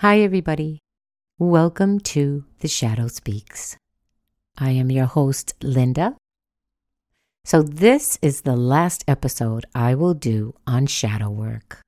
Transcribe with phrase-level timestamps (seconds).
[0.00, 0.82] Hi, everybody.
[1.38, 3.78] Welcome to The Shadow Speaks.
[4.58, 6.16] I am your host, Linda.
[7.46, 11.80] So, this is the last episode I will do on shadow work.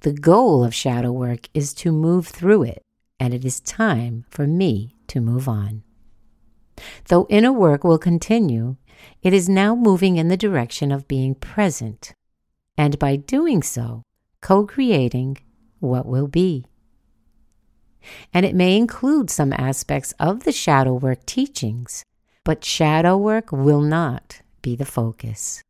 [0.00, 2.82] The goal of shadow work is to move through it,
[3.20, 5.84] and it is time for me to move on.
[7.06, 8.74] Though inner work will continue,
[9.22, 12.12] it is now moving in the direction of being present,
[12.76, 14.02] and by doing so,
[14.42, 15.38] co creating
[15.78, 16.66] what will be
[18.32, 22.04] and it may include some aspects of the shadow work teachings,
[22.44, 25.62] but shadow work will not be the focus.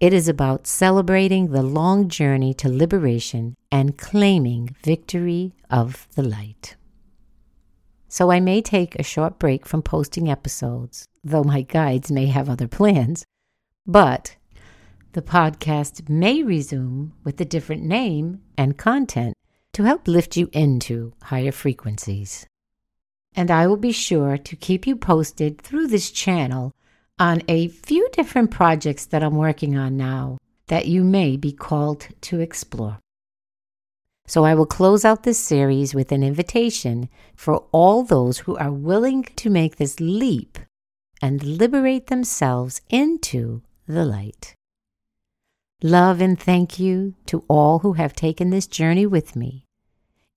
[0.00, 6.76] It is about celebrating the long journey to liberation and claiming victory of the light.
[8.08, 12.50] So I may take a short break from posting episodes, though my guides may have
[12.50, 13.24] other plans,
[13.86, 14.36] but
[15.12, 19.34] the podcast may resume with a different name and content
[19.72, 22.46] to help lift you into higher frequencies.
[23.34, 26.72] And I will be sure to keep you posted through this channel
[27.18, 32.08] on a few different projects that I'm working on now that you may be called
[32.22, 32.98] to explore.
[34.26, 38.72] So I will close out this series with an invitation for all those who are
[38.72, 40.58] willing to make this leap
[41.20, 44.54] and liberate themselves into the light.
[45.84, 49.64] Love and thank you to all who have taken this journey with me.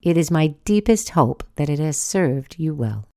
[0.02, 3.08] It is my deepest hope that it has served you well.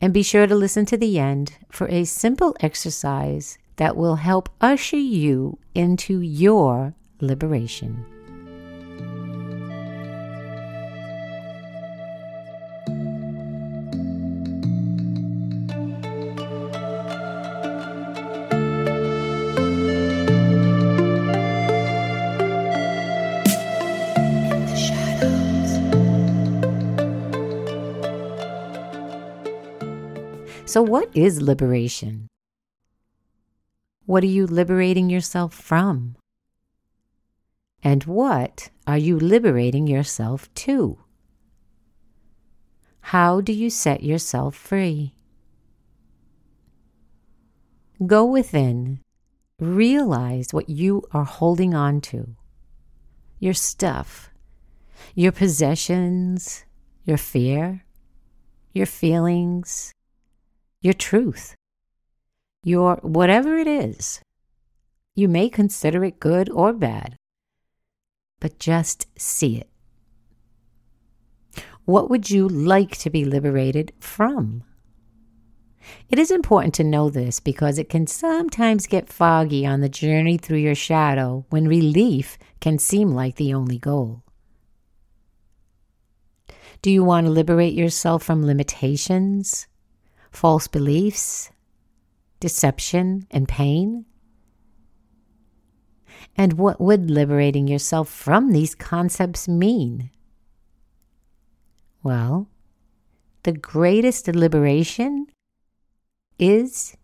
[0.00, 4.48] And be sure to listen to the end for a simple exercise that will help
[4.60, 8.04] usher you into your liberation.
[30.68, 32.28] So, what is liberation?
[34.04, 36.14] What are you liberating yourself from?
[37.82, 40.98] And what are you liberating yourself to?
[43.00, 45.14] How do you set yourself free?
[48.06, 49.00] Go within,
[49.58, 52.36] realize what you are holding on to
[53.38, 54.28] your stuff,
[55.14, 56.66] your possessions,
[57.06, 57.86] your fear,
[58.74, 59.94] your feelings,
[60.80, 61.54] your truth,
[62.62, 64.20] your whatever it is.
[65.14, 67.16] You may consider it good or bad,
[68.40, 69.68] but just see it.
[71.84, 74.62] What would you like to be liberated from?
[76.08, 80.36] It is important to know this because it can sometimes get foggy on the journey
[80.36, 84.22] through your shadow when relief can seem like the only goal.
[86.82, 89.66] Do you want to liberate yourself from limitations,
[90.38, 91.50] false beliefs,
[92.38, 94.04] deception, and pain?
[96.36, 100.10] And what would liberating yourself from these concepts mean?
[102.04, 102.48] Well,
[103.42, 105.26] the greatest liberation
[106.38, 106.96] is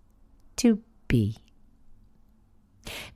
[0.58, 0.78] to
[1.08, 1.38] be.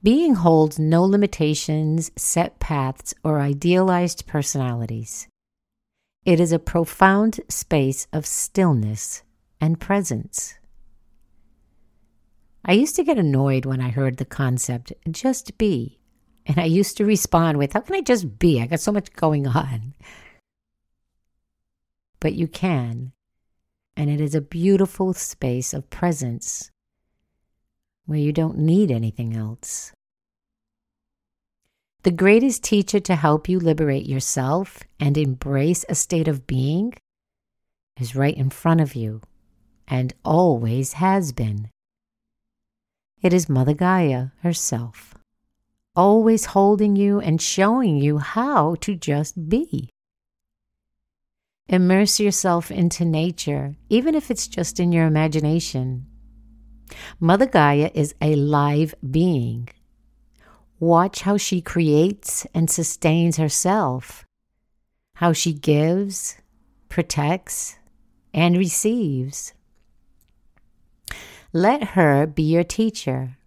[0.03, 5.29] Being holds no limitations, set paths, or idealized personalities.
[6.25, 9.23] It is a profound space of stillness
[9.61, 10.59] and presence.
[12.65, 15.99] I used to get annoyed when I heard the concept, just be.
[16.47, 18.61] And I used to respond with, How can I just be?
[18.61, 19.95] I got so much going on.
[22.21, 23.13] But you can.
[23.97, 26.71] And it is a beautiful space of presence
[28.07, 29.93] where you don't need anything else.
[32.03, 36.95] The greatest teacher to help you liberate yourself and embrace a state of being
[38.01, 39.21] is right in front of you
[39.89, 41.71] and always has been.
[43.21, 45.15] It is Mother Gaia herself,
[45.97, 49.91] always holding you and showing you how to just be.
[51.69, 56.07] Immerse yourself into nature, even if it's just in your imagination.
[57.19, 59.69] Mother Gaia is a live being.
[60.81, 64.25] Watch how she creates and sustains herself,
[65.17, 66.37] how she gives,
[66.89, 67.79] protects,
[68.33, 69.53] and receives.
[71.53, 73.39] Let her be your teacher.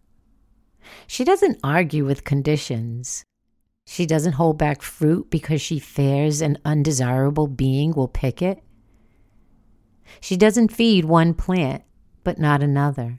[1.06, 3.24] She doesn't argue with conditions.
[3.86, 8.64] She doesn't hold back fruit because she fears an undesirable being will pick it.
[10.20, 11.84] She doesn't feed one plant,
[12.24, 13.18] but not another.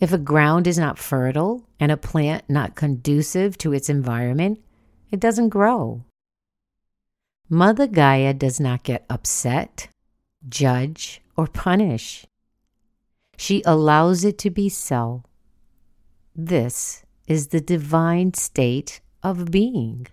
[0.00, 4.60] If a ground is not fertile and a plant not conducive to its environment,
[5.10, 6.04] it doesn't grow.
[7.48, 9.88] Mother Gaia does not get upset,
[10.48, 12.24] judge, or punish.
[13.42, 15.24] She allows it to be so.
[16.32, 20.06] This is the divine state of being.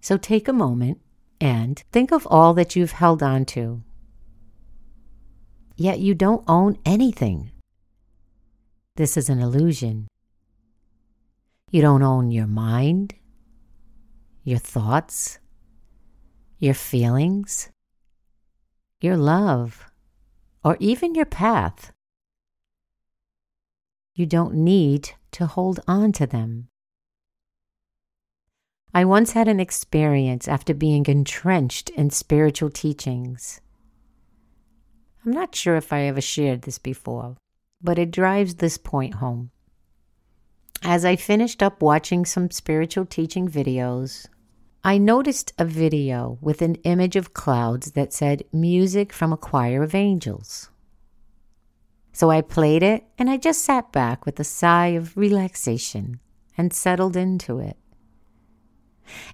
[0.00, 1.00] So take a moment
[1.40, 3.82] and think of all that you've held on to.
[5.76, 7.50] Yet you don't own anything.
[8.94, 10.06] This is an illusion.
[11.72, 13.16] You don't own your mind,
[14.44, 15.40] your thoughts,
[16.60, 17.70] your feelings,
[19.00, 19.85] your love,
[20.66, 21.92] or even your path.
[24.16, 26.66] You don't need to hold on to them.
[28.92, 33.60] I once had an experience after being entrenched in spiritual teachings.
[35.24, 37.36] I'm not sure if I ever shared this before,
[37.80, 39.52] but it drives this point home.
[40.82, 44.26] As I finished up watching some spiritual teaching videos,
[44.86, 49.82] I noticed a video with an image of clouds that said music from a choir
[49.82, 50.70] of angels.
[52.12, 56.20] So I played it and I just sat back with a sigh of relaxation
[56.56, 57.76] and settled into it.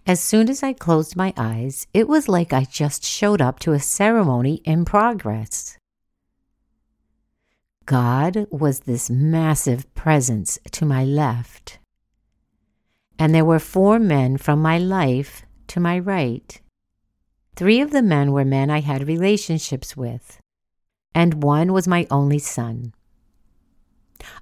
[0.07, 3.73] As soon as I closed my eyes, it was like I just showed up to
[3.73, 5.77] a ceremony in progress.
[7.85, 11.79] God was this massive presence to my left
[13.19, 16.61] and there were four men from my life to my right.
[17.57, 20.41] Three of the men were men I had relationships with,
[21.15, 22.95] and one was my only son.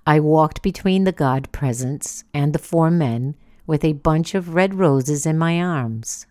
[0.07, 3.35] I walked between the God presence and the four men
[3.67, 6.27] with a bunch of red roses in my arms.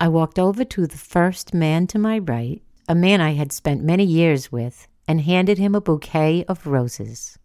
[0.00, 3.82] I walked over to the first man to my right, a man I had spent
[3.82, 7.38] many years with, and handed him a bouquet of roses.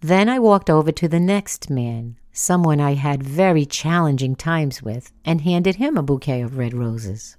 [0.00, 5.12] Then I walked over to the next man, someone I had very challenging times with,
[5.24, 7.36] and handed him a bouquet of red roses.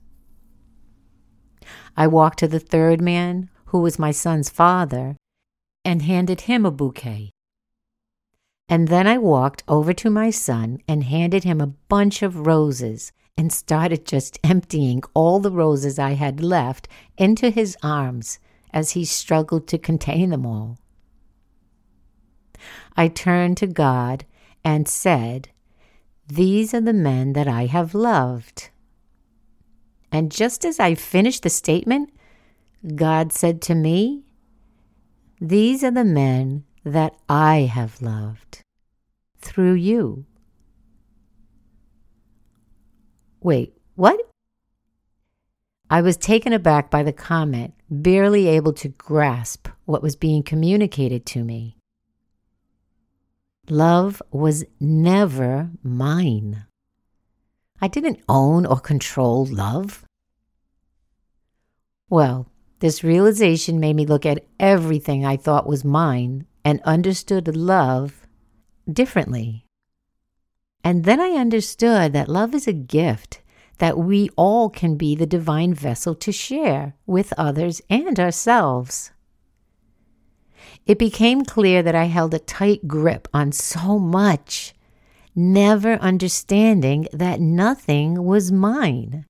[1.97, 5.18] I walked to the third man, who was my son's father,
[5.83, 7.31] and handed him a bouquet.
[8.68, 13.12] And then I walked over to my son and handed him a bunch of roses
[13.38, 16.88] and started just emptying all the roses I had left
[17.18, 18.39] into his arms
[18.74, 20.77] as he struggled to contain them all.
[22.98, 24.25] I turned to God
[24.65, 25.50] and said,
[26.27, 28.69] These are the men that I have loved.
[30.12, 32.09] And just as I finished the statement,
[32.95, 34.23] God said to me,
[35.39, 38.62] These are the men that I have loved
[39.39, 40.25] through you.
[43.41, 44.19] Wait, what?
[45.89, 51.27] I was taken aback by the comment, barely able to grasp what was being communicated
[51.27, 51.77] to me.
[53.69, 56.65] Love was never mine.
[57.81, 60.06] I didn't own or control love.
[62.09, 62.47] Well,
[62.79, 68.27] this realization made me look at everything I thought was mine and understood love
[68.91, 69.65] differently.
[70.83, 73.41] And then I understood that love is a gift
[73.79, 79.12] that we all can be the divine vessel to share with others and ourselves
[80.85, 84.73] it became clear that I held a tight grip on so much,
[85.35, 89.25] never understanding that nothing was mine.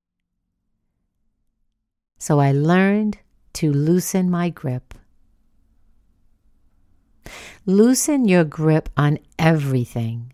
[2.18, 3.18] So I learned
[3.54, 4.94] to loosen my grip.
[7.65, 10.34] Loosen your grip on everything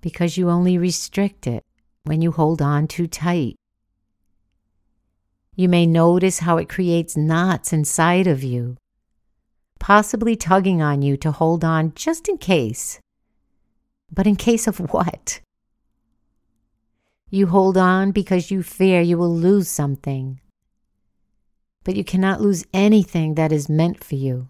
[0.00, 1.64] because you only restrict it
[2.04, 3.56] when you hold on too tight.
[5.54, 8.76] You may notice how it creates knots inside of you
[9.78, 13.00] possibly tugging on you to hold on just in case.
[14.12, 15.40] But in case of what?
[17.30, 20.40] You hold on because you fear you will lose something.
[21.84, 24.48] But you cannot lose anything that is meant for you.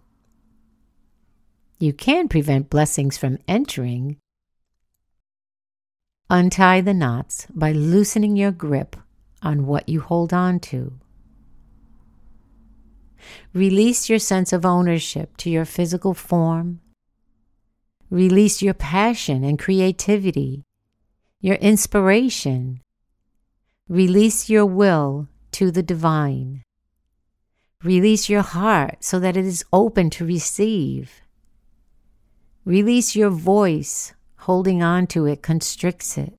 [1.79, 4.17] You can prevent blessings from entering.
[6.31, 8.97] Untie the knots by loosening your grip
[9.43, 10.95] on what you hold on to.
[13.53, 16.81] Release your sense of ownership to your physical form.
[18.11, 20.63] Release your passion and creativity,
[21.41, 22.81] your inspiration.
[23.89, 26.63] Release your will to the divine.
[27.83, 31.23] Release your heart so that it is open to receive.
[32.65, 36.35] Release your voice, holding on to it constricts it.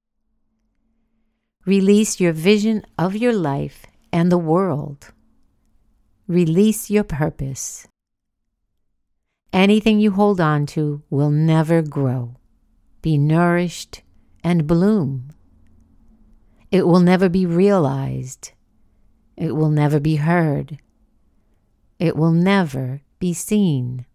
[1.65, 5.13] Release your vision of your life and the world.
[6.27, 7.87] Release your purpose.
[9.53, 12.35] Anything you hold on to will never grow,
[13.01, 14.01] be nourished,
[14.43, 15.29] and bloom.
[16.69, 18.51] It will never be realized.
[19.37, 20.79] It will never be heard.
[21.97, 24.05] It will never be seen.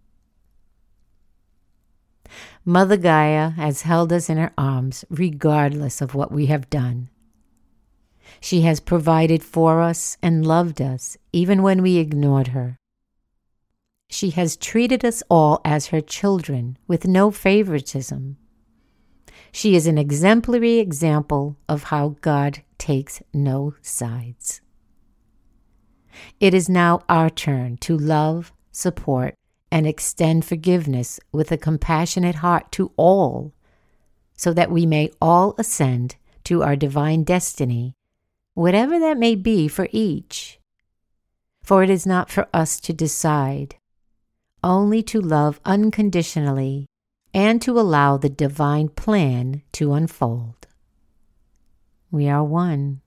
[2.62, 7.08] Mother Gaia has held us in her arms regardless of what we have done.
[8.40, 12.78] She has provided for us and loved us even when we ignored her.
[14.10, 18.36] She has treated us all as her children with no favoritism.
[19.52, 24.60] She is an exemplary example of how God takes no sides.
[26.40, 29.34] It is now our turn to love, support,
[29.70, 33.54] and extend forgiveness with a compassionate heart to all,
[34.36, 37.94] so that we may all ascend to our divine destiny,
[38.54, 40.58] whatever that may be for each.
[41.62, 43.76] For it is not for us to decide,
[44.64, 46.86] only to love unconditionally
[47.32, 50.66] and to allow the divine plan to unfold.
[52.10, 53.00] We are one.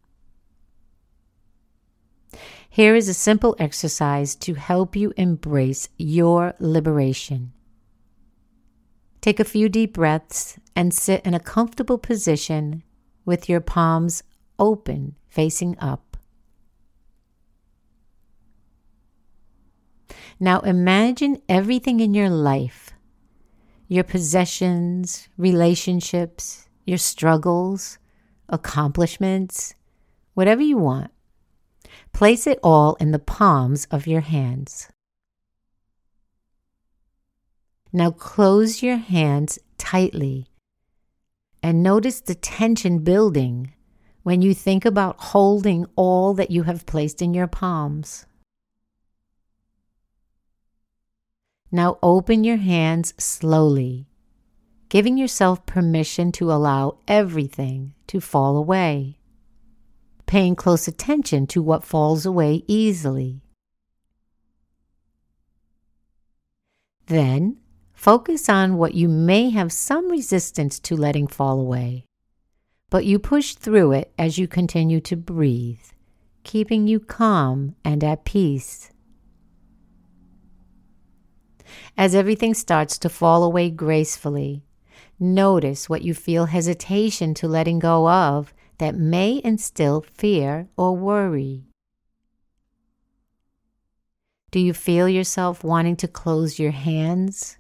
[2.69, 7.53] Here is a simple exercise to help you embrace your liberation.
[9.21, 12.83] Take a few deep breaths and sit in a comfortable position
[13.23, 14.23] with your palms
[14.59, 16.17] open, facing up.
[20.39, 22.91] Now imagine everything in your life
[23.87, 27.99] your possessions, relationships, your struggles,
[28.49, 29.75] accomplishments,
[30.33, 31.11] whatever you want
[32.13, 34.89] Place it all in the palms of your hands.
[37.91, 40.47] Now close your hands tightly
[41.61, 43.73] and notice the tension building
[44.25, 48.25] when you think about holding all that you have placed in your palms.
[51.71, 54.07] Now open your hands slowly,
[54.89, 59.19] giving yourself permission to allow everything to fall away
[60.25, 63.41] paying close attention to what falls away easily.
[67.07, 67.57] Then,
[67.93, 72.05] focus on what you may have some resistance to letting fall away,
[72.89, 75.81] but you push through it as you continue to breathe,
[76.43, 78.91] keeping you calm and at peace.
[81.97, 84.63] As everything starts to fall away gracefully,
[85.19, 91.63] notice what you feel hesitation to letting go of that may instill fear or worry.
[94.51, 97.57] Do you feel yourself wanting to close your hands?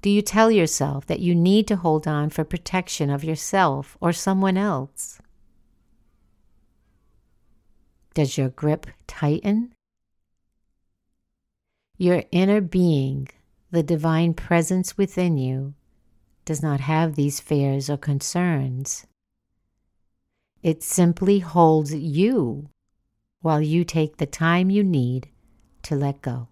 [0.00, 4.12] Do you tell yourself that you need to hold on for protection of yourself or
[4.12, 5.20] someone else?
[8.14, 9.72] Does your grip tighten?
[11.96, 13.28] Your inner being,
[13.72, 15.74] the divine presence within you,
[16.44, 19.06] does not have these fears or concerns.
[20.62, 22.68] It simply holds you
[23.40, 25.28] while you take the time you need
[25.82, 26.48] to let go.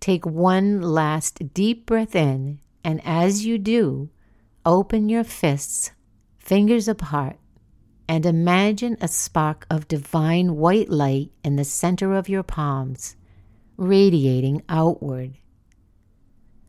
[0.00, 4.10] Take one last deep breath in, and as you do,
[4.64, 5.92] open your fists,
[6.38, 7.38] fingers apart,
[8.08, 13.16] and imagine a spark of divine white light in the center of your palms,
[13.76, 15.38] radiating outward,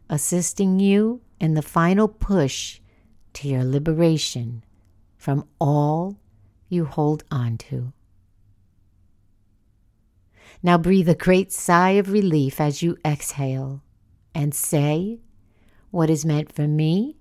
[0.10, 2.79] assisting you in the final push
[3.33, 4.63] to your liberation
[5.17, 6.17] from all
[6.69, 7.91] you hold on to.
[10.65, 13.84] Now breathe a great sigh of relief as you exhale
[14.34, 15.20] and say,
[15.91, 17.17] What is meant for me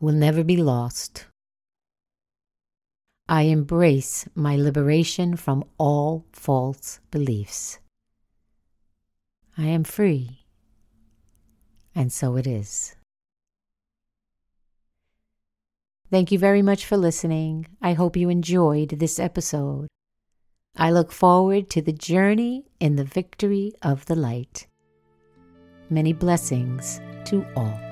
[0.00, 1.26] will never be lost.
[3.28, 7.78] I embrace my liberation from all false beliefs.
[9.58, 10.46] I am free,
[11.94, 12.96] and so it is.
[16.10, 17.66] Thank you very much for listening.
[17.82, 19.86] I hope you enjoyed this episode.
[20.76, 24.66] I look forward to the journey in the victory of the light.
[25.90, 27.89] Many blessings to all.